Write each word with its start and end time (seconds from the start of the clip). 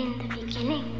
in 0.00 0.16
the 0.16 0.24
beginning. 0.24 0.99